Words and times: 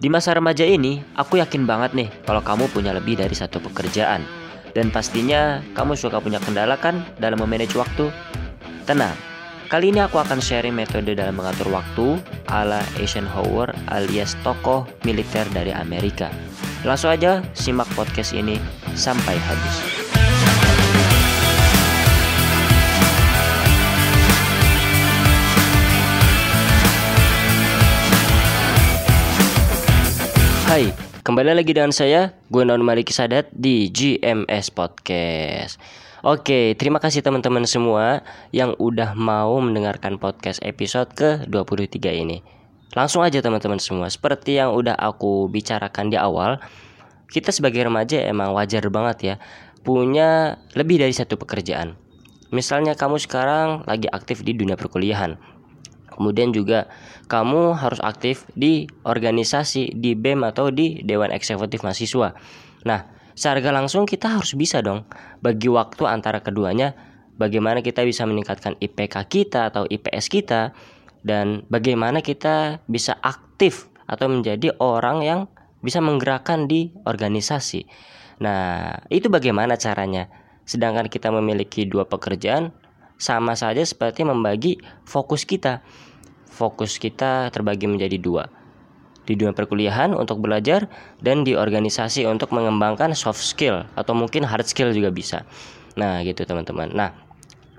Di 0.00 0.08
masa 0.08 0.32
remaja 0.32 0.64
ini, 0.64 1.04
aku 1.12 1.44
yakin 1.44 1.68
banget 1.68 1.92
nih 1.92 2.08
kalau 2.24 2.40
kamu 2.40 2.72
punya 2.72 2.96
lebih 2.96 3.20
dari 3.20 3.36
satu 3.36 3.60
pekerjaan. 3.60 4.24
Dan 4.72 4.88
pastinya 4.88 5.60
kamu 5.76 5.92
suka 5.92 6.24
punya 6.24 6.40
kendala 6.40 6.80
kan 6.80 7.04
dalam 7.20 7.36
memanage 7.36 7.76
waktu? 7.76 8.08
Tenang, 8.88 9.12
kali 9.68 9.92
ini 9.92 10.00
aku 10.00 10.16
akan 10.16 10.40
sharing 10.40 10.72
metode 10.72 11.12
dalam 11.12 11.36
mengatur 11.36 11.68
waktu 11.68 12.16
ala 12.48 12.80
Eisenhower 12.96 13.76
alias 13.92 14.40
tokoh 14.40 14.88
militer 15.04 15.44
dari 15.52 15.76
Amerika. 15.76 16.32
Langsung 16.80 17.12
aja 17.12 17.44
simak 17.52 17.92
podcast 17.92 18.32
ini 18.32 18.56
sampai 18.96 19.36
habis. 19.36 19.99
Hai, 30.70 30.94
kembali 31.26 31.58
lagi 31.58 31.74
dengan 31.74 31.90
saya, 31.90 32.30
gue 32.46 32.62
Non 32.62 32.78
Malik 32.78 33.10
Sadat 33.10 33.50
di 33.50 33.90
GMS 33.90 34.70
Podcast. 34.70 35.82
Oke, 36.22 36.78
terima 36.78 37.02
kasih 37.02 37.26
teman-teman 37.26 37.66
semua 37.66 38.22
yang 38.54 38.78
udah 38.78 39.18
mau 39.18 39.58
mendengarkan 39.58 40.14
podcast 40.22 40.62
episode 40.62 41.10
ke-23 41.18 42.22
ini. 42.22 42.46
Langsung 42.94 43.26
aja 43.26 43.42
teman-teman 43.42 43.82
semua, 43.82 44.06
seperti 44.14 44.62
yang 44.62 44.70
udah 44.70 44.94
aku 44.94 45.50
bicarakan 45.50 46.06
di 46.06 46.14
awal, 46.14 46.62
kita 47.34 47.50
sebagai 47.50 47.82
remaja 47.90 48.22
emang 48.22 48.54
wajar 48.54 48.86
banget 48.94 49.18
ya 49.26 49.34
punya 49.82 50.62
lebih 50.78 51.02
dari 51.02 51.10
satu 51.10 51.34
pekerjaan. 51.34 51.98
Misalnya 52.54 52.94
kamu 52.94 53.18
sekarang 53.18 53.82
lagi 53.90 54.06
aktif 54.06 54.46
di 54.46 54.54
dunia 54.54 54.78
perkuliahan, 54.78 55.34
Kemudian 56.20 56.52
juga 56.52 56.84
kamu 57.32 57.80
harus 57.80 57.96
aktif 58.04 58.44
di 58.52 58.84
organisasi, 59.08 59.96
di 59.96 60.12
BEM 60.12 60.44
atau 60.44 60.68
di 60.68 61.00
Dewan 61.00 61.32
Eksekutif 61.32 61.80
Mahasiswa. 61.80 62.36
Nah, 62.84 63.08
secara 63.32 63.72
langsung 63.72 64.04
kita 64.04 64.36
harus 64.36 64.52
bisa 64.52 64.84
dong 64.84 65.08
bagi 65.40 65.72
waktu 65.72 66.04
antara 66.04 66.44
keduanya 66.44 66.92
bagaimana 67.40 67.80
kita 67.80 68.04
bisa 68.04 68.28
meningkatkan 68.28 68.76
IPK 68.76 69.16
kita 69.32 69.72
atau 69.72 69.88
IPS 69.88 70.28
kita 70.28 70.76
dan 71.24 71.64
bagaimana 71.72 72.20
kita 72.20 72.84
bisa 72.84 73.16
aktif 73.24 73.88
atau 74.04 74.28
menjadi 74.28 74.76
orang 74.76 75.24
yang 75.24 75.40
bisa 75.80 76.04
menggerakkan 76.04 76.68
di 76.68 76.92
organisasi. 77.08 77.88
Nah, 78.44 78.92
itu 79.08 79.32
bagaimana 79.32 79.80
caranya? 79.80 80.28
Sedangkan 80.68 81.08
kita 81.08 81.32
memiliki 81.32 81.88
dua 81.88 82.04
pekerjaan, 82.04 82.76
sama 83.20 83.52
saja 83.52 83.84
seperti 83.84 84.24
membagi 84.24 84.80
fokus 85.04 85.44
kita 85.44 85.84
fokus 86.50 86.98
kita 86.98 87.48
terbagi 87.54 87.86
menjadi 87.86 88.18
dua. 88.18 88.44
Di 89.24 89.38
dunia 89.38 89.54
perkuliahan 89.54 90.12
untuk 90.12 90.42
belajar 90.42 90.90
dan 91.22 91.46
di 91.46 91.54
organisasi 91.54 92.26
untuk 92.26 92.50
mengembangkan 92.50 93.14
soft 93.14 93.40
skill 93.40 93.86
atau 93.94 94.12
mungkin 94.12 94.42
hard 94.42 94.66
skill 94.66 94.90
juga 94.90 95.14
bisa. 95.14 95.46
Nah, 95.94 96.20
gitu 96.26 96.42
teman-teman. 96.42 96.90
Nah, 96.90 97.14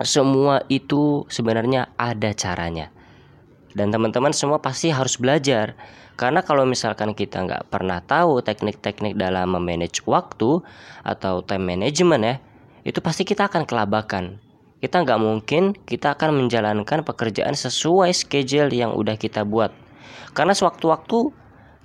semua 0.02 0.63
itu 0.72 1.28
sebenarnya 1.28 1.91
ada 2.00 2.31
caranya. 2.31 2.89
Dan 3.72 3.91
teman-teman 3.91 4.31
semua 4.31 4.59
pasti 4.63 4.91
harus 4.91 5.19
belajar. 5.19 5.75
Karena 6.19 6.44
kalau 6.45 6.67
misalkan 6.67 7.16
kita 7.17 7.44
nggak 7.44 7.72
pernah 7.72 8.00
tahu 8.03 8.44
teknik-teknik 8.44 9.17
dalam 9.17 9.52
memanage 9.52 10.03
waktu 10.06 10.61
atau 11.02 11.41
time 11.41 11.75
management 11.75 12.23
ya, 12.23 12.35
itu 12.85 13.00
pasti 13.02 13.23
kita 13.25 13.47
akan 13.50 13.66
kelabakan 13.66 14.41
kita 14.82 15.06
nggak 15.06 15.22
mungkin 15.22 15.78
kita 15.86 16.18
akan 16.18 16.42
menjalankan 16.42 17.06
pekerjaan 17.06 17.54
sesuai 17.54 18.12
schedule 18.18 18.74
yang 18.74 18.98
udah 18.98 19.14
kita 19.16 19.46
buat. 19.46 19.70
Karena 20.34 20.58
sewaktu-waktu 20.58 21.32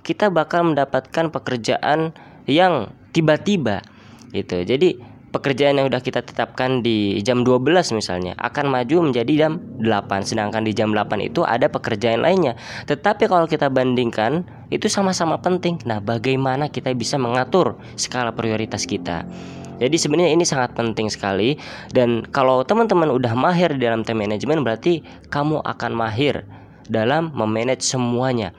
kita 0.01 0.33
bakal 0.33 0.73
mendapatkan 0.73 1.29
pekerjaan 1.29 2.17
yang 2.49 2.89
tiba-tiba 3.13 3.85
gitu. 4.33 4.65
Jadi 4.65 4.97
pekerjaan 5.29 5.77
yang 5.77 5.91
udah 5.91 6.01
kita 6.01 6.25
tetapkan 6.25 6.81
di 6.81 7.19
jam 7.21 7.45
12 7.45 7.93
misalnya 7.93 8.33
akan 8.39 8.71
maju 8.71 9.11
menjadi 9.11 9.45
jam 9.45 9.61
8 9.83 10.25
sedangkan 10.25 10.63
di 10.65 10.73
jam 10.73 10.95
8 10.95 11.21
itu 11.21 11.45
ada 11.45 11.69
pekerjaan 11.69 12.25
lainnya. 12.25 12.57
Tetapi 12.89 13.29
kalau 13.29 13.45
kita 13.45 13.69
bandingkan 13.69 14.47
itu 14.73 14.89
sama-sama 14.89 15.37
penting. 15.37 15.77
Nah, 15.85 16.01
bagaimana 16.01 16.71
kita 16.71 16.91
bisa 16.97 17.21
mengatur 17.21 17.77
skala 17.93 18.33
prioritas 18.33 18.89
kita? 18.89 19.27
Jadi 19.77 19.95
sebenarnya 19.97 20.33
ini 20.33 20.45
sangat 20.45 20.73
penting 20.73 21.07
sekali 21.09 21.57
dan 21.93 22.25
kalau 22.33 22.65
teman-teman 22.65 23.13
udah 23.13 23.37
mahir 23.37 23.77
di 23.77 23.85
dalam 23.85 24.01
time 24.01 24.25
management 24.25 24.65
berarti 24.65 25.05
kamu 25.29 25.61
akan 25.61 25.91
mahir 25.93 26.45
dalam 26.89 27.29
memanage 27.37 27.85
semuanya. 27.85 28.57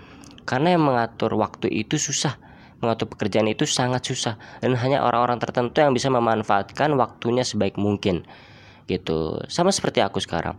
Karena 0.49 0.79
yang 0.79 0.87
mengatur 0.87 1.35
waktu 1.37 1.69
itu 1.69 2.01
susah. 2.01 2.39
Mengatur 2.79 3.11
pekerjaan 3.11 3.51
itu 3.51 3.67
sangat 3.67 4.07
susah 4.07 4.39
dan 4.63 4.79
hanya 4.79 5.03
orang-orang 5.03 5.43
tertentu 5.43 5.83
yang 5.83 5.91
bisa 5.91 6.07
memanfaatkan 6.15 6.95
waktunya 6.95 7.43
sebaik 7.43 7.75
mungkin. 7.75 8.23
Gitu. 8.87 9.43
Sama 9.51 9.75
seperti 9.75 9.99
aku 9.99 10.23
sekarang. 10.23 10.55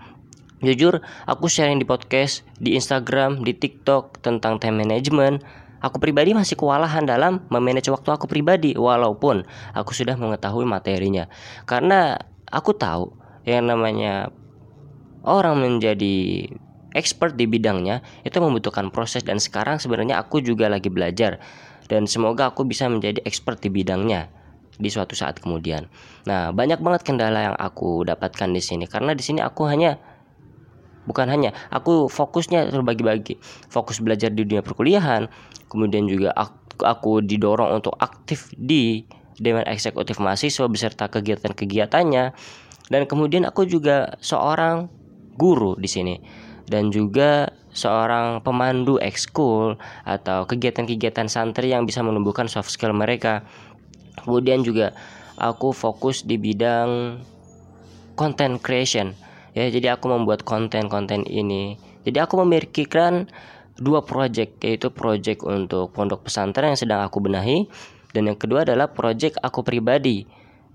Jujur, 0.59 0.99
aku 1.23 1.47
sharing 1.47 1.79
di 1.79 1.87
podcast, 1.87 2.43
di 2.59 2.75
Instagram, 2.75 3.47
di 3.47 3.55
TikTok 3.55 4.19
tentang 4.19 4.59
time 4.59 4.83
management 4.83 5.39
Aku 5.79 5.97
pribadi 5.97 6.35
masih 6.35 6.59
kewalahan 6.59 7.07
dalam 7.07 7.47
memanage 7.47 7.87
waktu 7.87 8.11
aku 8.11 8.27
pribadi 8.27 8.75
walaupun 8.75 9.47
aku 9.71 9.91
sudah 9.95 10.19
mengetahui 10.19 10.67
materinya. 10.67 11.31
Karena 11.63 12.19
aku 12.51 12.75
tahu 12.75 13.15
yang 13.47 13.71
namanya 13.71 14.33
orang 15.23 15.59
menjadi 15.59 16.47
expert 16.97 17.37
di 17.37 17.45
bidangnya 17.45 18.01
itu 18.25 18.37
membutuhkan 18.41 18.89
proses 18.89 19.21
dan 19.21 19.37
sekarang 19.37 19.77
sebenarnya 19.77 20.17
aku 20.17 20.41
juga 20.41 20.67
lagi 20.67 20.89
belajar 20.89 21.37
dan 21.89 22.09
semoga 22.09 22.49
aku 22.49 22.65
bisa 22.65 22.89
menjadi 22.89 23.21
expert 23.25 23.61
di 23.61 23.69
bidangnya 23.69 24.29
di 24.79 24.87
suatu 24.87 25.13
saat 25.13 25.43
kemudian. 25.43 25.91
Nah, 26.23 26.55
banyak 26.55 26.79
banget 26.79 27.01
kendala 27.03 27.51
yang 27.51 27.57
aku 27.59 28.07
dapatkan 28.07 28.49
di 28.49 28.61
sini 28.63 28.85
karena 28.87 29.11
di 29.11 29.21
sini 29.21 29.43
aku 29.43 29.67
hanya 29.67 29.99
bukan 31.09 31.25
hanya 31.25 31.57
aku 31.73 32.05
fokusnya 32.05 32.69
terbagi-bagi 32.69 33.41
fokus 33.67 33.97
belajar 33.97 34.29
di 34.29 34.45
dunia 34.45 34.61
perkuliahan 34.61 35.25
kemudian 35.69 36.09
juga 36.09 36.33
aku, 36.33 36.83
aku 36.83 37.11
didorong 37.23 37.79
untuk 37.79 37.95
aktif 38.01 38.51
di 38.57 39.05
Dewan 39.39 39.63
Eksekutif 39.63 40.19
Mahasiswa 40.19 40.67
beserta 40.67 41.07
kegiatan-kegiatannya. 41.07 42.25
Dan 42.89 43.01
kemudian 43.05 43.47
aku 43.47 43.69
juga 43.69 44.19
seorang 44.19 44.91
guru 45.39 45.79
di 45.79 45.87
sini. 45.87 46.15
Dan 46.67 46.91
juga 46.91 47.49
seorang 47.71 48.41
pemandu 48.41 48.97
ekskul 48.99 49.77
atau 50.03 50.43
kegiatan-kegiatan 50.49 51.29
santri 51.29 51.71
yang 51.71 51.85
bisa 51.85 52.03
menumbuhkan 52.03 52.49
soft 52.51 52.69
skill 52.73 52.91
mereka. 52.91 53.45
Kemudian 54.25 54.65
juga 54.65 54.91
aku 55.39 55.71
fokus 55.71 56.27
di 56.27 56.35
bidang 56.35 57.21
content 58.19 58.59
creation. 58.59 59.15
Ya 59.55 59.71
jadi 59.71 59.95
aku 59.97 60.11
membuat 60.11 60.43
konten-konten 60.43 61.25
ini. 61.25 61.79
Jadi 62.03 62.17
aku 62.19 62.41
memikirkan 62.43 63.31
dua 63.79 64.03
project 64.03 64.59
yaitu 64.61 64.91
project 64.91 65.41
untuk 65.41 65.95
pondok 65.95 66.27
pesantren 66.27 66.75
yang 66.75 66.79
sedang 66.79 67.01
aku 67.01 67.23
benahi 67.23 67.65
dan 68.13 68.29
yang 68.29 68.37
kedua 68.37 68.65
adalah 68.65 68.89
project 68.91 69.37
aku 69.41 69.61
pribadi 69.61 70.25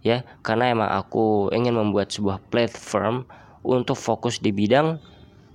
ya. 0.04 0.22
Karena 0.44 0.70
emang 0.70 0.90
aku 0.92 1.50
ingin 1.50 1.74
membuat 1.74 2.14
sebuah 2.14 2.38
platform 2.52 3.26
untuk 3.64 3.98
fokus 3.98 4.38
di 4.38 4.52
bidang 4.52 5.00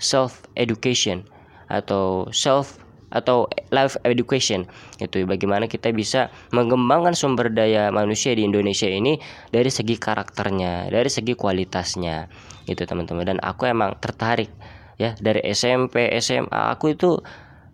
self 0.02 0.44
education 0.58 1.24
atau 1.70 2.28
self 2.34 2.82
atau 3.10 3.50
life 3.74 3.98
education 4.06 4.70
itu 5.02 5.26
bagaimana 5.26 5.66
kita 5.66 5.90
bisa 5.90 6.30
mengembangkan 6.54 7.18
sumber 7.18 7.50
daya 7.50 7.90
manusia 7.90 8.38
di 8.38 8.46
Indonesia 8.46 8.86
ini 8.86 9.18
dari 9.50 9.74
segi 9.74 9.98
karakternya 9.98 10.94
dari 10.94 11.10
segi 11.10 11.34
kualitasnya 11.34 12.30
itu 12.70 12.86
teman-teman. 12.86 13.26
Dan 13.26 13.40
aku 13.42 13.66
emang 13.66 13.98
tertarik 13.98 14.54
ya 15.00 15.16
dari 15.18 15.40
SMP 15.50 16.12
SMA 16.20 16.76
aku 16.76 16.94
itu 16.94 17.18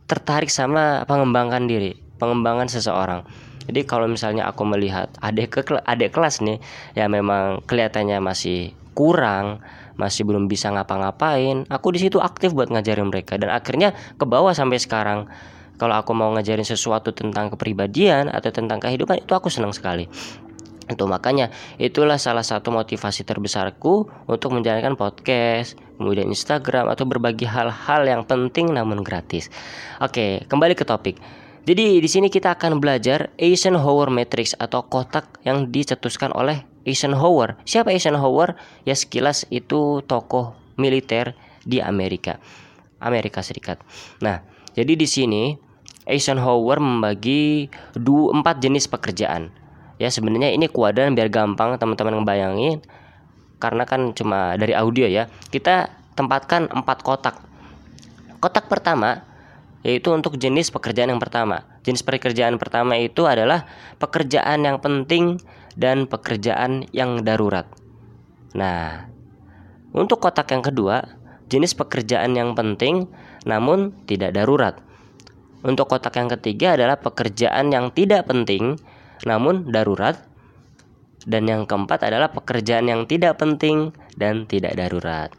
tertarik 0.06 0.54
sama 0.54 1.02
pengembangan 1.10 1.66
diri 1.66 1.98
pengembangan 2.22 2.70
seseorang. 2.72 3.26
Jadi 3.66 3.82
kalau 3.90 4.06
misalnya 4.06 4.46
aku 4.46 4.62
melihat 4.62 5.10
adik 5.26 5.66
ke 5.66 5.82
adik 5.90 6.14
kelas 6.14 6.40
nih 6.46 6.62
ya 6.94 7.10
memang 7.10 7.66
kelihatannya 7.66 8.22
masih 8.22 8.78
kurang 8.94 9.60
masih 9.98 10.28
belum 10.28 10.46
bisa 10.46 10.70
ngapa-ngapain 10.70 11.66
aku 11.72 11.96
di 11.96 12.00
situ 12.06 12.22
aktif 12.22 12.54
buat 12.54 12.70
ngajarin 12.70 13.10
mereka. 13.10 13.42
Dan 13.42 13.50
akhirnya 13.50 13.98
ke 14.22 14.26
bawah 14.30 14.54
sampai 14.54 14.78
sekarang 14.78 15.26
kalau 15.76 15.98
aku 15.98 16.16
mau 16.16 16.32
ngajarin 16.32 16.64
sesuatu 16.64 17.12
tentang 17.12 17.52
kepribadian 17.52 18.32
atau 18.32 18.54
tentang 18.54 18.80
kehidupan 18.80 19.28
itu 19.28 19.34
aku 19.36 19.52
senang 19.52 19.76
sekali 19.76 20.08
itu 20.86 21.04
makanya 21.10 21.50
itulah 21.82 22.22
salah 22.22 22.46
satu 22.46 22.70
motivasi 22.70 23.26
terbesarku 23.26 24.06
untuk 24.30 24.54
menjalankan 24.54 24.94
podcast, 24.94 25.74
kemudian 25.98 26.30
Instagram 26.30 26.94
atau 26.94 27.10
berbagi 27.10 27.50
hal-hal 27.50 28.06
yang 28.06 28.22
penting 28.22 28.70
namun 28.70 29.02
gratis. 29.02 29.50
Oke, 29.98 30.46
kembali 30.46 30.78
ke 30.78 30.86
topik. 30.86 31.18
Jadi 31.66 31.98
di 31.98 32.10
sini 32.10 32.30
kita 32.30 32.54
akan 32.54 32.78
belajar 32.78 33.34
Eisenhower 33.42 34.14
Matrix 34.14 34.54
atau 34.54 34.86
kotak 34.86 35.42
yang 35.42 35.74
dicetuskan 35.74 36.30
oleh 36.38 36.62
Eisenhower. 36.86 37.58
Siapa 37.66 37.90
Eisenhower? 37.90 38.54
Ya 38.86 38.94
sekilas 38.94 39.50
itu 39.50 40.06
tokoh 40.06 40.54
militer 40.78 41.34
di 41.66 41.82
Amerika. 41.82 42.38
Amerika 43.02 43.42
Serikat. 43.42 43.82
Nah, 44.22 44.46
jadi 44.78 44.94
di 44.94 45.10
sini 45.10 45.58
Eisenhower 46.06 46.78
membagi 46.78 47.74
dua 47.98 48.38
empat 48.38 48.62
jenis 48.62 48.86
pekerjaan. 48.86 49.50
Ya 49.96 50.12
sebenarnya 50.12 50.52
ini 50.52 50.68
kuadran 50.68 51.16
biar 51.16 51.32
gampang 51.32 51.80
teman-teman 51.80 52.20
ngebayangin 52.22 52.84
karena 53.60 53.84
kan 53.88 54.12
cuma 54.12 54.60
dari 54.60 54.76
audio 54.76 55.08
ya. 55.08 55.32
Kita 55.50 55.88
tempatkan 56.20 56.72
empat 56.72 57.00
kotak. 57.04 57.36
Kotak 58.44 58.68
pertama 58.68 59.24
yaitu 59.86 60.10
untuk 60.10 60.36
jenis 60.42 60.74
pekerjaan 60.74 61.14
yang 61.14 61.22
pertama. 61.22 61.64
Jenis 61.86 62.02
pekerjaan 62.02 62.58
pertama 62.58 62.98
itu 62.98 63.30
adalah 63.30 63.70
pekerjaan 64.02 64.66
yang 64.66 64.82
penting 64.82 65.38
dan 65.78 66.10
pekerjaan 66.10 66.90
yang 66.90 67.22
darurat. 67.22 67.70
Nah, 68.58 69.06
untuk 69.94 70.20
kotak 70.26 70.50
yang 70.50 70.66
kedua, 70.66 71.06
jenis 71.48 71.78
pekerjaan 71.78 72.34
yang 72.34 72.58
penting 72.58 73.06
namun 73.46 73.94
tidak 74.10 74.34
darurat. 74.34 74.82
Untuk 75.62 75.86
kotak 75.86 76.18
yang 76.18 76.34
ketiga 76.34 76.74
adalah 76.74 76.98
pekerjaan 76.98 77.70
yang 77.70 77.94
tidak 77.94 78.26
penting 78.26 78.82
namun 79.24 79.72
darurat. 79.72 80.20
Dan 81.26 81.50
yang 81.50 81.66
keempat 81.66 82.06
adalah 82.06 82.30
pekerjaan 82.30 82.86
yang 82.86 83.10
tidak 83.10 83.42
penting 83.42 83.90
dan 84.14 84.46
tidak 84.46 84.78
darurat. 84.78 85.34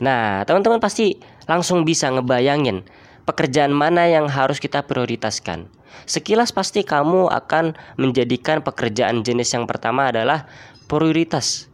Nah, 0.00 0.48
teman-teman 0.48 0.80
pasti 0.80 1.20
langsung 1.44 1.84
bisa 1.84 2.08
ngebayangin 2.08 2.84
pekerjaan 3.26 3.74
mana 3.74 4.06
yang 4.06 4.30
harus 4.30 4.62
kita 4.62 4.86
prioritaskan. 4.86 5.68
Sekilas 6.06 6.54
pasti 6.54 6.86
kamu 6.86 7.28
akan 7.28 7.74
menjadikan 7.98 8.62
pekerjaan 8.62 9.26
jenis 9.26 9.52
yang 9.52 9.66
pertama 9.66 10.08
adalah 10.14 10.46
prioritas 10.86 11.66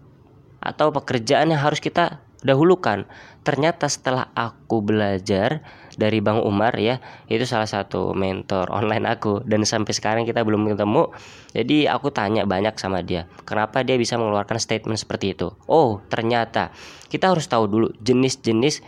atau 0.63 0.95
pekerjaan 0.95 1.53
yang 1.53 1.61
harus 1.61 1.79
kita 1.79 2.23
dahulukan. 2.41 3.05
Ternyata 3.43 3.91
setelah 3.91 4.31
aku 4.39 4.87
belajar 4.87 5.67
dari 5.99 6.23
Bang 6.23 6.41
Umar 6.47 6.79
ya 6.79 7.03
itu 7.27 7.43
salah 7.45 7.67
satu 7.67 8.15
mentor 8.15 8.71
online 8.71 9.05
aku. 9.11 9.43
Dan 9.43 9.67
sampai 9.67 9.93
sekarang 9.93 10.23
kita 10.23 10.47
belum 10.47 10.71
ketemu 10.71 11.11
jadi 11.53 11.93
aku 11.93 12.09
tanya 12.15 12.49
banyak 12.49 12.75
sama 12.81 13.05
dia 13.05 13.29
kenapa 13.45 13.85
dia 13.85 14.01
bisa 14.01 14.17
mengeluarkan 14.17 14.57
statement 14.57 14.97
seperti 14.97 15.37
itu? 15.37 15.53
Oh 15.69 16.01
ternyata 16.09 16.73
kita 17.13 17.35
harus 17.35 17.45
tahu 17.45 17.69
dulu 17.69 17.89
jenis-jenis 18.01 18.81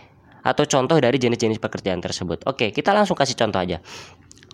atau 0.44 0.64
contoh 0.68 0.96
dari 1.00 1.16
jenis-jenis 1.20 1.60
pekerjaan 1.60 2.00
tersebut. 2.00 2.46
Oke 2.48 2.72
kita 2.72 2.96
langsung 2.96 3.18
kasih 3.18 3.36
contoh 3.36 3.60
aja. 3.60 3.84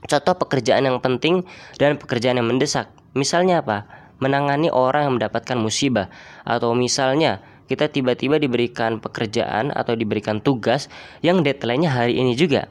Contoh 0.00 0.34
pekerjaan 0.34 0.82
yang 0.88 0.98
penting 0.98 1.44
dan 1.76 2.00
pekerjaan 2.00 2.40
yang 2.40 2.48
mendesak. 2.48 2.90
Misalnya 3.12 3.60
apa? 3.60 3.86
Menangani 4.20 4.72
orang 4.72 5.08
yang 5.08 5.14
mendapatkan 5.20 5.56
musibah. 5.60 6.08
Atau 6.44 6.72
misalnya 6.72 7.44
kita 7.70 7.86
tiba-tiba 7.86 8.42
diberikan 8.42 8.98
pekerjaan 8.98 9.70
atau 9.70 9.94
diberikan 9.94 10.42
tugas 10.42 10.90
yang 11.22 11.46
deadline-nya 11.46 11.86
hari 11.94 12.18
ini 12.18 12.34
juga. 12.34 12.66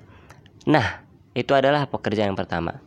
Nah, 0.68 1.08
itu 1.32 1.56
adalah 1.56 1.88
pekerjaan 1.88 2.36
yang 2.36 2.40
pertama. 2.40 2.84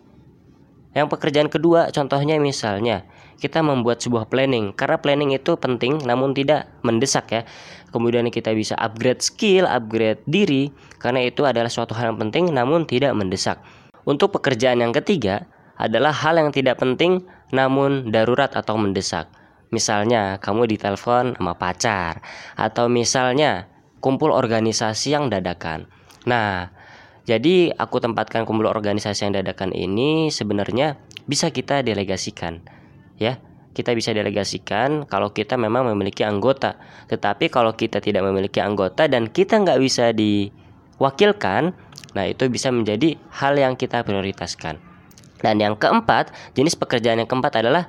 Yang 0.93 1.09
pekerjaan 1.09 1.49
kedua 1.49 1.89
contohnya 1.89 2.37
misalnya 2.37 3.09
kita 3.41 3.65
membuat 3.65 4.05
sebuah 4.05 4.29
planning 4.29 4.77
karena 4.77 5.01
planning 5.01 5.33
itu 5.33 5.57
penting 5.57 6.05
namun 6.05 6.37
tidak 6.37 6.69
mendesak 6.85 7.33
ya. 7.33 7.43
Kemudian 7.89 8.29
kita 8.29 8.53
bisa 8.53 8.77
upgrade 8.77 9.25
skill, 9.25 9.65
upgrade 9.65 10.21
diri 10.29 10.69
karena 11.01 11.25
itu 11.25 11.49
adalah 11.49 11.73
suatu 11.73 11.97
hal 11.97 12.13
yang 12.13 12.21
penting 12.29 12.53
namun 12.53 12.85
tidak 12.85 13.17
mendesak. 13.17 13.57
Untuk 14.05 14.37
pekerjaan 14.37 14.85
yang 14.85 14.93
ketiga 14.93 15.49
adalah 15.81 16.13
hal 16.13 16.37
yang 16.37 16.53
tidak 16.53 16.77
penting 16.77 17.25
namun 17.57 18.13
darurat 18.13 18.53
atau 18.53 18.77
mendesak. 18.77 19.33
Misalnya 19.73 20.37
kamu 20.39 20.69
ditelepon 20.69 21.41
sama 21.41 21.57
pacar 21.57 22.21
atau 22.55 22.93
misalnya 22.93 23.73
kumpul 24.05 24.29
organisasi 24.29 25.17
yang 25.17 25.33
dadakan. 25.33 25.89
Nah, 26.29 26.69
jadi 27.25 27.73
aku 27.73 28.03
tempatkan 28.03 28.45
kumpul 28.45 28.69
organisasi 28.69 29.25
yang 29.31 29.35
dadakan 29.35 29.73
ini 29.73 30.29
sebenarnya 30.29 31.01
bisa 31.25 31.49
kita 31.49 31.81
delegasikan 31.81 32.61
ya. 33.17 33.41
Kita 33.73 33.97
bisa 33.97 34.13
delegasikan 34.13 35.09
kalau 35.09 35.33
kita 35.33 35.57
memang 35.57 35.89
memiliki 35.89 36.29
anggota. 36.29 36.77
Tetapi 37.09 37.49
kalau 37.49 37.73
kita 37.73 38.05
tidak 38.05 38.21
memiliki 38.21 38.61
anggota 38.61 39.09
dan 39.09 39.33
kita 39.33 39.65
nggak 39.65 39.81
bisa 39.81 40.13
diwakilkan, 40.13 41.73
nah 42.13 42.25
itu 42.29 42.53
bisa 42.53 42.69
menjadi 42.69 43.17
hal 43.33 43.57
yang 43.57 43.81
kita 43.81 44.05
prioritaskan. 44.05 44.77
Dan 45.41 45.57
yang 45.57 45.81
keempat, 45.81 46.37
jenis 46.53 46.77
pekerjaan 46.77 47.25
yang 47.25 47.31
keempat 47.33 47.65
adalah 47.65 47.89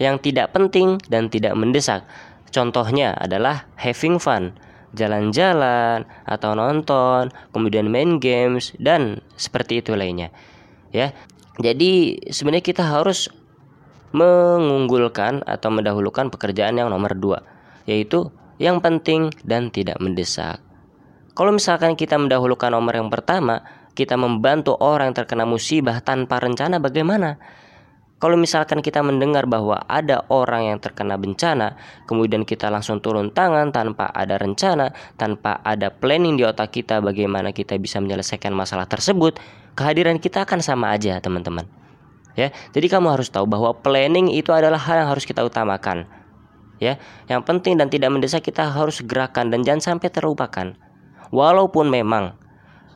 yang 0.00 0.20
tidak 0.20 0.54
penting 0.54 1.00
dan 1.08 1.28
tidak 1.28 1.56
mendesak. 1.56 2.04
Contohnya 2.52 3.16
adalah 3.16 3.64
having 3.80 4.20
fun, 4.20 4.52
jalan-jalan 4.92 6.04
atau 6.28 6.52
nonton, 6.52 7.32
kemudian 7.50 7.88
main 7.88 8.20
games 8.20 8.76
dan 8.76 9.24
seperti 9.40 9.80
itu 9.80 9.96
lainnya. 9.96 10.28
Ya. 10.92 11.16
Jadi 11.60 12.16
sebenarnya 12.32 12.64
kita 12.64 12.84
harus 12.84 13.28
mengunggulkan 14.12 15.44
atau 15.44 15.68
mendahulukan 15.72 16.28
pekerjaan 16.28 16.76
yang 16.76 16.92
nomor 16.92 17.16
dua, 17.16 17.44
yaitu 17.88 18.28
yang 18.60 18.80
penting 18.84 19.32
dan 19.44 19.72
tidak 19.72 19.96
mendesak. 20.00 20.60
Kalau 21.32 21.52
misalkan 21.52 21.96
kita 21.96 22.20
mendahulukan 22.20 22.68
nomor 22.68 22.92
yang 22.92 23.08
pertama, 23.08 23.64
kita 23.96 24.20
membantu 24.20 24.76
orang 24.80 25.16
terkena 25.16 25.48
musibah 25.48 26.04
tanpa 26.04 26.40
rencana 26.40 26.76
bagaimana? 26.76 27.40
Kalau 28.22 28.38
misalkan 28.38 28.86
kita 28.86 29.02
mendengar 29.02 29.50
bahwa 29.50 29.82
ada 29.90 30.22
orang 30.30 30.70
yang 30.70 30.78
terkena 30.78 31.18
bencana, 31.18 31.74
kemudian 32.06 32.46
kita 32.46 32.70
langsung 32.70 33.02
turun 33.02 33.34
tangan 33.34 33.74
tanpa 33.74 34.14
ada 34.14 34.38
rencana, 34.38 34.94
tanpa 35.18 35.58
ada 35.66 35.90
planning 35.90 36.38
di 36.38 36.46
otak 36.46 36.70
kita 36.70 37.02
bagaimana 37.02 37.50
kita 37.50 37.74
bisa 37.82 37.98
menyelesaikan 37.98 38.54
masalah 38.54 38.86
tersebut, 38.86 39.42
kehadiran 39.74 40.22
kita 40.22 40.46
akan 40.46 40.62
sama 40.62 40.94
aja, 40.94 41.18
teman-teman. 41.18 41.66
Ya, 42.38 42.54
jadi 42.70 42.94
kamu 42.94 43.10
harus 43.10 43.26
tahu 43.26 43.42
bahwa 43.50 43.74
planning 43.82 44.30
itu 44.30 44.54
adalah 44.54 44.78
hal 44.78 45.02
yang 45.02 45.10
harus 45.10 45.26
kita 45.26 45.42
utamakan. 45.42 46.06
Ya, 46.78 47.02
yang 47.26 47.42
penting 47.42 47.74
dan 47.74 47.90
tidak 47.90 48.14
mendesak 48.14 48.46
kita 48.46 48.70
harus 48.70 49.02
gerakan 49.02 49.50
dan 49.50 49.66
jangan 49.66 49.98
sampai 49.98 50.14
terlupakan. 50.14 50.78
Walaupun 51.34 51.90
memang 51.90 52.38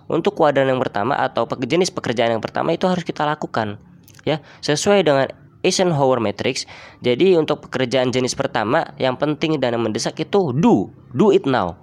untuk 0.07 0.39
kuadran 0.39 0.71
yang 0.71 0.79
pertama 0.79 1.19
atau 1.19 1.51
jenis 1.67 1.91
pekerjaan 1.91 2.39
yang 2.39 2.45
pertama 2.47 2.71
itu 2.71 2.87
harus 2.87 3.03
kita 3.03 3.27
lakukan 3.27 3.83
ya 4.27 4.43
sesuai 4.61 5.07
dengan 5.07 5.31
Eisenhower 5.67 6.23
Matrix. 6.23 6.67
Jadi 7.01 7.39
untuk 7.39 7.67
pekerjaan 7.67 8.11
jenis 8.15 8.39
pertama 8.39 8.87
yang 8.99 9.19
penting 9.19 9.59
dan 9.63 9.79
yang 9.79 9.83
mendesak 9.87 10.19
itu 10.23 10.55
do, 10.55 10.91
do 11.15 11.35
it 11.35 11.47
now. 11.47 11.75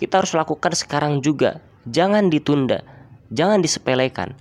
Kita 0.00 0.24
harus 0.24 0.36
lakukan 0.36 0.76
sekarang 0.76 1.24
juga. 1.24 1.62
Jangan 1.86 2.28
ditunda, 2.28 2.82
jangan 3.32 3.64
disepelekan. 3.64 4.34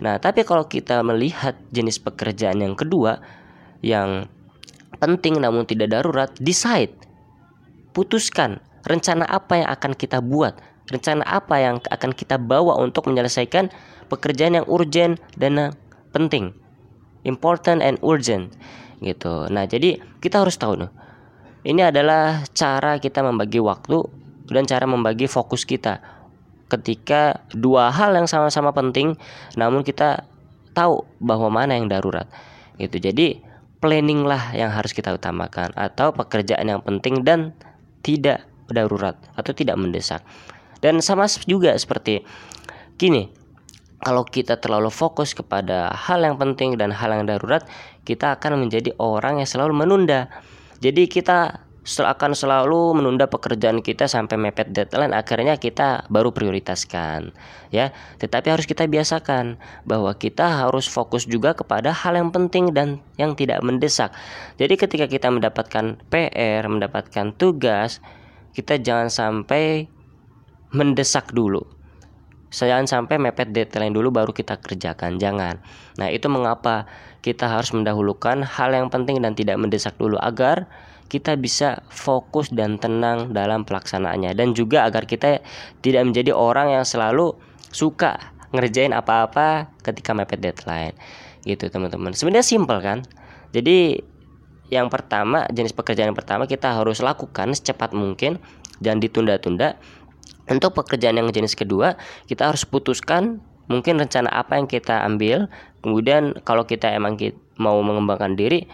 Nah, 0.00 0.16
tapi 0.16 0.48
kalau 0.48 0.64
kita 0.64 1.04
melihat 1.04 1.58
jenis 1.74 2.00
pekerjaan 2.00 2.64
yang 2.64 2.72
kedua 2.72 3.20
yang 3.84 4.28
penting 4.96 5.36
namun 5.40 5.68
tidak 5.68 5.92
darurat, 5.92 6.32
decide. 6.40 6.92
Putuskan 7.92 8.62
rencana 8.88 9.28
apa 9.28 9.60
yang 9.60 9.68
akan 9.68 9.92
kita 9.92 10.24
buat, 10.24 10.56
rencana 10.88 11.26
apa 11.26 11.60
yang 11.60 11.76
akan 11.84 12.12
kita 12.16 12.40
bawa 12.40 12.80
untuk 12.80 13.10
menyelesaikan 13.12 13.68
pekerjaan 14.08 14.62
yang 14.62 14.66
urgent 14.70 15.20
dan 15.36 15.76
penting 16.10 16.56
important 17.24 17.84
and 17.84 18.00
urgent 18.04 18.54
gitu. 19.00 19.48
Nah, 19.48 19.64
jadi 19.64 20.00
kita 20.20 20.44
harus 20.44 20.56
tahu 20.60 20.84
nih. 20.84 20.92
Ini 21.60 21.92
adalah 21.92 22.44
cara 22.56 22.96
kita 22.96 23.20
membagi 23.20 23.60
waktu 23.60 24.00
dan 24.48 24.64
cara 24.64 24.88
membagi 24.88 25.28
fokus 25.28 25.68
kita. 25.68 26.00
Ketika 26.70 27.44
dua 27.52 27.90
hal 27.90 28.16
yang 28.16 28.30
sama-sama 28.30 28.70
penting, 28.72 29.18
namun 29.58 29.84
kita 29.84 30.24
tahu 30.72 31.04
bahwa 31.20 31.50
mana 31.50 31.76
yang 31.76 31.90
darurat. 31.90 32.30
Gitu. 32.80 32.96
Jadi, 33.02 33.42
planning 33.80 34.24
lah 34.28 34.52
yang 34.52 34.70
harus 34.70 34.92
kita 34.92 35.12
utamakan 35.16 35.72
atau 35.74 36.12
pekerjaan 36.12 36.68
yang 36.68 36.80
penting 36.84 37.24
dan 37.24 37.56
tidak 38.04 38.44
darurat 38.70 39.16
atau 39.34 39.52
tidak 39.52 39.76
mendesak. 39.76 40.22
Dan 40.80 41.04
sama 41.04 41.28
juga 41.44 41.76
seperti 41.76 42.24
gini, 42.96 43.28
kalau 44.00 44.24
kita 44.24 44.56
terlalu 44.56 44.88
fokus 44.88 45.36
kepada 45.36 45.92
hal 45.92 46.24
yang 46.24 46.40
penting 46.40 46.80
dan 46.80 46.88
hal 46.88 47.12
yang 47.12 47.28
darurat, 47.28 47.68
kita 48.08 48.40
akan 48.40 48.64
menjadi 48.66 48.96
orang 48.96 49.44
yang 49.44 49.48
selalu 49.48 49.84
menunda. 49.84 50.32
Jadi 50.80 51.04
kita 51.04 51.68
akan 51.84 52.36
selalu 52.36 52.96
menunda 52.96 53.28
pekerjaan 53.28 53.80
kita 53.80 54.04
sampai 54.04 54.36
mepet 54.36 54.68
deadline 54.70 55.16
akhirnya 55.16 55.56
kita 55.56 56.08
baru 56.12 56.32
prioritaskan 56.32 57.32
ya. 57.72 57.92
Tetapi 58.20 58.46
harus 58.52 58.68
kita 58.68 58.84
biasakan 58.88 59.60
bahwa 59.88 60.12
kita 60.16 60.64
harus 60.64 60.88
fokus 60.88 61.24
juga 61.24 61.56
kepada 61.56 61.92
hal 61.92 62.16
yang 62.16 62.30
penting 62.32 62.72
dan 62.76 63.00
yang 63.16 63.32
tidak 63.36 63.64
mendesak. 63.64 64.12
Jadi 64.60 64.76
ketika 64.76 65.06
kita 65.08 65.28
mendapatkan 65.32 66.00
PR 66.12 66.64
mendapatkan 66.68 67.36
tugas 67.36 68.00
kita 68.52 68.76
jangan 68.80 69.08
sampai 69.08 69.88
mendesak 70.70 71.32
dulu 71.32 71.79
Jangan 72.50 72.90
sampai 72.90 73.22
mepet 73.22 73.54
deadline 73.54 73.94
dulu 73.94 74.10
baru 74.10 74.34
kita 74.34 74.58
kerjakan, 74.58 75.22
jangan. 75.22 75.62
Nah, 76.02 76.10
itu 76.10 76.26
mengapa 76.26 76.90
kita 77.22 77.46
harus 77.46 77.70
mendahulukan 77.70 78.42
hal 78.42 78.74
yang 78.74 78.90
penting 78.90 79.22
dan 79.22 79.38
tidak 79.38 79.54
mendesak 79.54 79.94
dulu 79.96 80.18
agar 80.18 80.66
kita 81.06 81.38
bisa 81.38 81.82
fokus 81.90 82.50
dan 82.50 82.78
tenang 82.82 83.30
dalam 83.30 83.62
pelaksanaannya. 83.62 84.34
Dan 84.34 84.54
juga 84.58 84.82
agar 84.86 85.06
kita 85.06 85.42
tidak 85.78 86.02
menjadi 86.06 86.34
orang 86.34 86.74
yang 86.74 86.82
selalu 86.82 87.38
suka 87.70 88.18
ngerjain 88.50 88.90
apa-apa 88.90 89.70
ketika 89.86 90.10
mepet 90.10 90.42
deadline. 90.42 90.94
Gitu 91.46 91.70
teman-teman. 91.70 92.14
Sebenarnya 92.14 92.46
simple 92.46 92.78
kan? 92.82 93.06
Jadi 93.54 94.02
yang 94.70 94.86
pertama 94.86 95.50
jenis 95.50 95.74
pekerjaan 95.74 96.14
yang 96.14 96.18
pertama 96.18 96.46
kita 96.46 96.70
harus 96.70 97.02
lakukan 97.02 97.50
secepat 97.54 97.90
mungkin 97.90 98.38
dan 98.78 99.02
ditunda-tunda 99.02 99.76
untuk 100.50 100.74
pekerjaan 100.74 101.16
yang 101.16 101.30
jenis 101.30 101.54
kedua 101.54 101.94
kita 102.26 102.50
harus 102.50 102.66
putuskan 102.66 103.38
mungkin 103.70 104.02
rencana 104.02 104.26
apa 104.34 104.58
yang 104.58 104.66
kita 104.66 105.06
ambil. 105.06 105.46
Kemudian 105.80 106.42
kalau 106.42 106.66
kita 106.66 106.90
emang 106.90 107.14
mau 107.56 107.78
mengembangkan 107.80 108.34
diri 108.34 108.66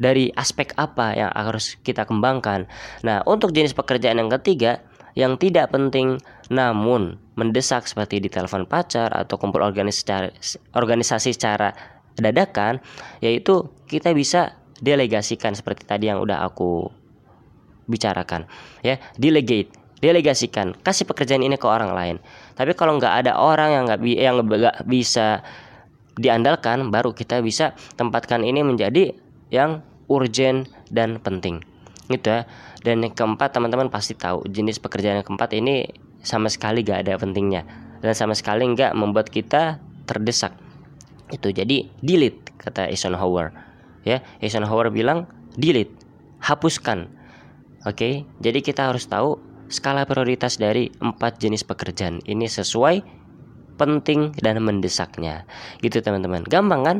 dari 0.00 0.32
aspek 0.32 0.72
apa 0.80 1.12
yang 1.12 1.30
harus 1.36 1.76
kita 1.84 2.08
kembangkan. 2.08 2.64
Nah, 3.04 3.20
untuk 3.28 3.52
jenis 3.52 3.76
pekerjaan 3.76 4.16
yang 4.16 4.32
ketiga 4.40 4.80
yang 5.12 5.36
tidak 5.36 5.68
penting 5.68 6.16
namun 6.48 7.20
mendesak 7.36 7.84
seperti 7.84 8.16
di 8.16 8.32
telepon 8.32 8.64
pacar 8.64 9.12
atau 9.12 9.36
kumpul 9.36 9.60
organisasi 9.60 11.30
secara 11.36 11.76
dadakan 12.16 12.80
yaitu 13.20 13.68
kita 13.84 14.16
bisa 14.16 14.56
delegasikan 14.80 15.52
seperti 15.52 15.84
tadi 15.84 16.08
yang 16.08 16.24
udah 16.24 16.48
aku 16.48 16.88
bicarakan 17.84 18.48
ya. 18.80 18.96
Delegate 19.20 19.81
delegasikan 20.02 20.74
kasih 20.82 21.06
pekerjaan 21.06 21.46
ini 21.46 21.54
ke 21.54 21.64
orang 21.64 21.94
lain. 21.94 22.16
Tapi 22.58 22.74
kalau 22.74 22.98
nggak 22.98 23.24
ada 23.24 23.38
orang 23.38 23.70
yang 23.70 23.82
nggak 23.86 24.00
yang 24.02 24.34
nggak 24.42 24.76
bisa 24.90 25.46
diandalkan 26.18 26.92
baru 26.92 27.16
kita 27.16 27.40
bisa 27.40 27.72
tempatkan 27.96 28.44
ini 28.44 28.60
menjadi 28.66 29.14
yang 29.48 29.80
urgent 30.10 30.68
dan 30.90 31.22
penting. 31.22 31.62
Gitu 32.10 32.26
ya. 32.28 32.44
Dan 32.82 33.06
yang 33.06 33.14
keempat 33.14 33.54
teman-teman 33.54 33.88
pasti 33.88 34.18
tahu 34.18 34.42
jenis 34.50 34.82
pekerjaan 34.82 35.22
yang 35.22 35.26
keempat 35.26 35.54
ini 35.54 35.86
sama 36.26 36.50
sekali 36.50 36.82
gak 36.82 37.06
ada 37.06 37.14
pentingnya. 37.14 37.62
Dan 38.02 38.12
sama 38.18 38.34
sekali 38.34 38.66
nggak 38.66 38.98
membuat 38.98 39.30
kita 39.30 39.78
terdesak. 40.10 40.58
Itu 41.30 41.54
jadi 41.54 41.86
delete 42.02 42.50
kata 42.58 42.90
Eisenhower. 42.90 43.54
Ya 44.02 44.26
Eisenhower 44.42 44.90
bilang 44.90 45.30
delete 45.54 45.94
hapuskan. 46.42 47.06
Oke 47.86 47.94
okay? 47.94 48.14
jadi 48.42 48.58
kita 48.58 48.90
harus 48.90 49.06
tahu 49.06 49.51
skala 49.72 50.04
prioritas 50.04 50.60
dari 50.60 50.92
empat 51.00 51.40
jenis 51.40 51.64
pekerjaan 51.64 52.20
ini 52.28 52.44
sesuai 52.44 53.00
penting 53.80 54.36
dan 54.44 54.60
mendesaknya 54.60 55.48
gitu 55.80 56.04
teman-teman 56.04 56.44
gampang 56.44 56.84
kan 56.84 56.98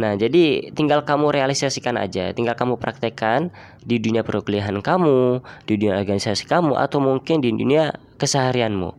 Nah, 0.00 0.16
jadi 0.16 0.72
tinggal 0.72 1.04
kamu 1.04 1.28
realisasikan 1.28 2.00
aja, 2.00 2.32
tinggal 2.32 2.56
kamu 2.56 2.80
praktekkan 2.80 3.52
di 3.84 4.00
dunia 4.00 4.24
perkuliahan 4.24 4.80
kamu, 4.80 5.44
di 5.68 5.76
dunia 5.76 6.00
organisasi 6.00 6.48
kamu 6.48 6.72
atau 6.78 7.04
mungkin 7.04 7.44
di 7.44 7.52
dunia 7.52 7.92
keseharianmu. 8.16 8.96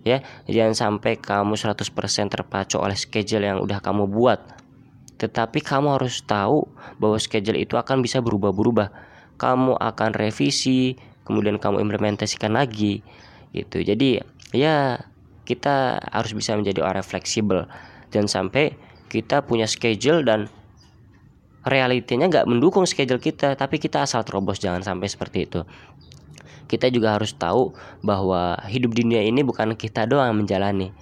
Ya, 0.00 0.24
jangan 0.48 0.72
sampai 0.72 1.20
kamu 1.20 1.60
100% 1.60 2.32
terpacu 2.32 2.80
oleh 2.80 2.96
schedule 2.96 3.44
yang 3.44 3.60
udah 3.60 3.84
kamu 3.84 4.08
buat. 4.08 4.40
Tetapi 5.20 5.60
kamu 5.60 6.00
harus 6.00 6.24
tahu 6.24 6.64
bahwa 6.96 7.20
schedule 7.20 7.60
itu 7.60 7.76
akan 7.76 8.00
bisa 8.00 8.24
berubah-berubah. 8.24 8.88
Kamu 9.36 9.76
akan 9.76 10.10
revisi, 10.16 10.96
kemudian 11.30 11.62
kamu 11.62 11.78
implementasikan 11.86 12.50
lagi 12.50 13.06
gitu. 13.54 13.78
Jadi, 13.86 14.18
ya 14.50 14.98
kita 15.46 16.02
harus 16.10 16.34
bisa 16.34 16.58
menjadi 16.58 16.82
orang 16.82 17.06
fleksibel. 17.06 17.70
Jangan 18.10 18.26
sampai 18.26 18.74
kita 19.10 19.46
punya 19.46 19.70
schedule 19.70 20.26
dan 20.26 20.50
realitinya 21.66 22.30
nggak 22.30 22.48
mendukung 22.48 22.88
schedule 22.88 23.20
kita 23.20 23.52
tapi 23.58 23.76
kita 23.76 24.06
asal 24.06 24.24
terobos 24.24 24.62
jangan 24.62 24.80
sampai 24.80 25.08
seperti 25.12 25.44
itu 25.44 25.60
kita 26.70 26.86
juga 26.88 27.18
harus 27.18 27.34
tahu 27.34 27.74
bahwa 28.00 28.56
hidup 28.70 28.94
dunia 28.94 29.20
ini 29.20 29.42
bukan 29.42 29.74
kita 29.74 30.06
doang 30.08 30.32
yang 30.32 30.38
menjalani 30.46 30.94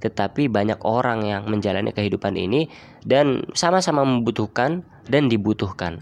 tetapi 0.00 0.46
banyak 0.48 0.78
orang 0.86 1.26
yang 1.26 1.42
menjalani 1.48 1.90
kehidupan 1.90 2.38
ini 2.38 2.70
dan 3.04 3.44
sama-sama 3.52 4.06
membutuhkan 4.06 4.86
dan 5.10 5.28
dibutuhkan 5.28 6.00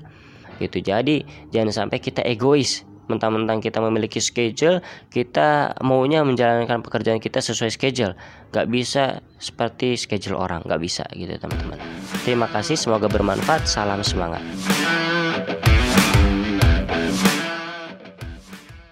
gitu 0.62 0.78
jadi 0.78 1.26
jangan 1.50 1.72
sampai 1.72 1.98
kita 1.98 2.22
egois 2.22 2.86
mentang-mentang 3.06 3.60
kita 3.60 3.80
memiliki 3.82 4.22
schedule 4.22 4.80
kita 5.10 5.76
maunya 5.84 6.24
menjalankan 6.24 6.80
pekerjaan 6.84 7.20
kita 7.20 7.40
sesuai 7.40 7.72
schedule. 7.72 8.14
Gak 8.54 8.70
bisa 8.70 9.24
seperti 9.36 9.98
schedule 9.98 10.38
orang 10.38 10.62
gak 10.64 10.80
bisa 10.80 11.04
gitu 11.14 11.34
teman-teman. 11.36 11.80
Terima 12.22 12.46
kasih 12.48 12.78
semoga 12.78 13.10
bermanfaat. 13.10 13.66
Salam 13.66 14.00
semangat 14.04 14.40